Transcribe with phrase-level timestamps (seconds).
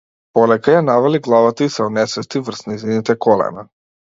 [0.37, 3.71] Полека ја навали главата и се онесвести врз нејзините колена.